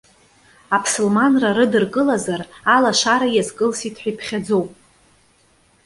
[0.75, 2.41] Аԥсылманра рыдыркылазар,
[2.75, 4.69] алашара иазкылсит ҳәа иԥхьаӡоуп.